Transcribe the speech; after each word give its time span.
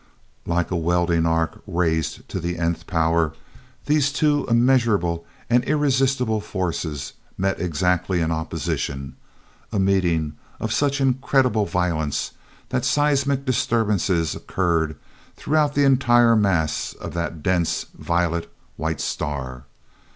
Like 0.47 0.71
a 0.71 0.75
welding 0.75 1.27
arc 1.27 1.61
raised 1.67 2.27
to 2.29 2.39
the 2.39 2.57
nth 2.57 2.87
power 2.87 3.33
these 3.85 4.11
two 4.11 4.47
immeasurable 4.47 5.27
and 5.47 5.63
irresistible 5.65 6.41
forces 6.41 7.13
met 7.37 7.59
exactly 7.61 8.19
in 8.19 8.31
opposition 8.31 9.15
a 9.71 9.77
meeting 9.77 10.33
of 10.59 10.73
such 10.73 11.01
incredible 11.01 11.67
violence 11.67 12.31
that 12.69 12.83
seismic 12.83 13.45
disturbances 13.45 14.33
occurred 14.33 14.95
throughout 15.35 15.75
the 15.75 15.83
entire 15.85 16.35
mass 16.35 16.93
of 16.95 17.13
that 17.13 17.43
dense, 17.43 17.85
violet 17.95 18.51
white 18.77 18.99
star. 19.01 19.65